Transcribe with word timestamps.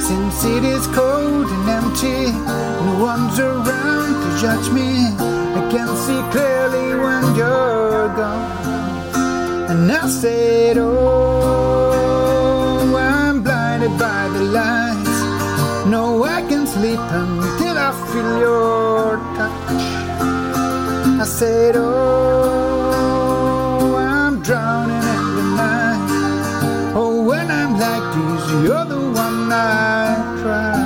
since 0.00 0.44
it 0.44 0.64
is 0.64 0.86
cold 0.88 1.46
and 1.46 1.68
empty, 1.68 2.32
no 2.86 2.98
one's 3.00 3.38
around 3.38 4.14
to 4.22 4.28
judge 4.40 4.68
me. 4.70 4.90
I 5.58 5.62
can 5.70 5.88
see 6.04 6.20
clearly 6.32 6.94
when 7.04 7.34
you're 7.34 8.08
gone. 8.16 8.64
And 9.70 9.90
I 9.90 10.08
said, 10.08 10.76
Oh, 10.78 12.04
I'm 12.96 13.42
blinded 13.42 13.98
by 13.98 14.28
the 14.28 14.42
lights. 14.58 15.16
No, 15.86 16.24
I 16.24 16.42
can 16.48 16.66
sleep 16.66 17.00
until 17.00 17.76
I 17.78 17.90
feel 18.10 18.38
your 18.38 19.16
touch. 19.36 19.82
I 21.20 21.24
said, 21.24 21.76
Oh, 21.76 21.93
Like 28.14 28.38
this, 28.38 28.50
you're 28.62 28.84
the 28.84 29.00
one 29.10 29.50
I 29.50 30.14
trust. 30.40 30.78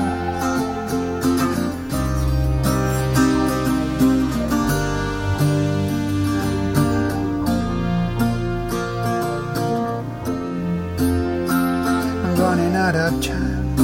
I'm 12.24 12.36
running 12.40 12.74
out 12.74 12.94
of 12.96 13.22
time. 13.22 13.78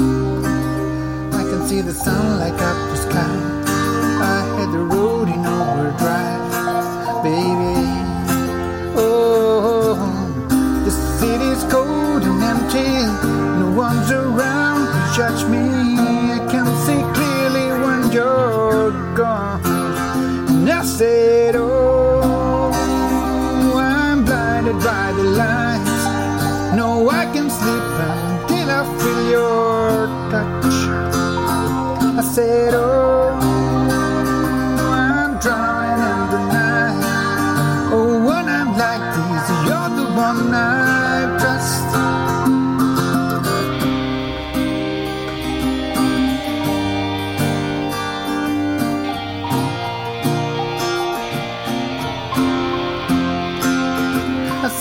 I 1.35 1.43
can 1.43 1.69
see 1.69 1.83
the 1.83 1.93
sun 1.93 2.39
light 2.39 2.55
up 2.55 2.77
the 2.91 2.97
sky. 2.97 3.37
I 4.23 4.57
hit 4.59 4.71
the 4.73 4.79
road 4.79 5.29
in 5.29 5.45
overdrive, 5.45 7.23
baby. 7.23 7.77
Oh, 8.97 9.97
the 10.85 10.91
city's 10.91 11.65
cold 11.71 11.84
one's 13.75 14.11
around 14.13 14.87
to 14.87 15.17
judge 15.17 15.45
me. 15.51 15.74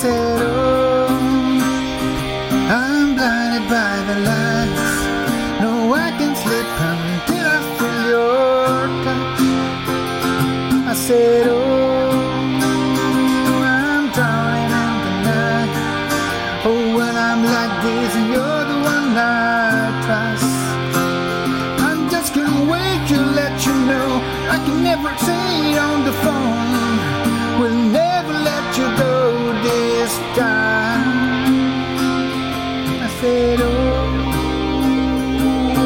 I 0.05 0.62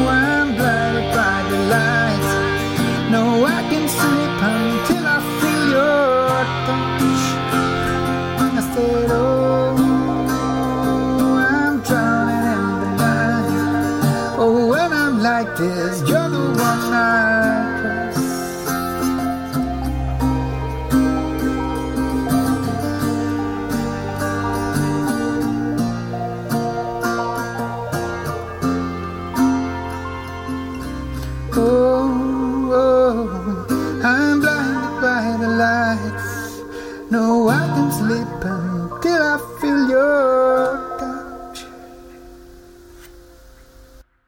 I'm 0.08 0.54
blinded 0.56 1.14
by 1.14 1.42
the 1.50 1.58
lights. 1.74 2.32
No, 3.10 3.44
I 3.44 3.60
can 3.70 3.86
sleep 3.88 4.32
until 4.54 5.04
I 5.06 5.18
feel 5.40 5.64
your 5.76 6.44
touch. 6.66 7.24
I 8.40 8.48
I'm 11.52 11.74
drowning 11.82 12.44
in 12.54 12.80
the 12.82 12.90
night. 13.04 14.36
Oh, 14.38 14.68
when 14.68 14.92
I'm 14.92 15.22
like 15.22 15.56
this, 15.56 16.00
I 37.80 38.98
can 39.02 39.22
I 39.22 39.57